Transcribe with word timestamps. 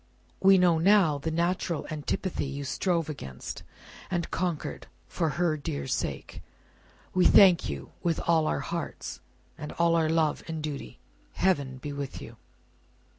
We 0.39 0.57
know 0.57 0.79
now, 0.79 1.19
the 1.19 1.29
natural 1.29 1.85
antipathy 1.91 2.47
you 2.47 2.63
strove 2.63 3.07
against, 3.07 3.61
and 4.09 4.31
conquered, 4.31 4.87
for 5.07 5.29
her 5.37 5.57
dear 5.57 5.85
sake. 5.85 6.41
We 7.13 7.25
thank 7.25 7.69
you 7.69 7.91
with 8.01 8.19
all 8.21 8.47
our 8.47 8.61
hearts, 8.61 9.19
and 9.59 9.71
all 9.73 9.95
our 9.95 10.09
love 10.09 10.41
and 10.47 10.59
duty. 10.63 10.97
Heaven 11.33 11.77
be 11.77 11.93
with 11.93 12.19
you!" 12.19 12.37